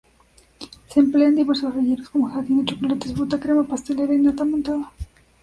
[0.87, 4.91] Se emplean diversos rellenos, como gelatina, chocolate, fruta, crema pastelera y nata montada.